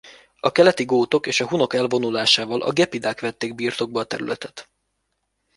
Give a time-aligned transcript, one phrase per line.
[0.39, 4.69] A keleti gótok és a hunok elvonulásával a gepidák vették birtokba a területet.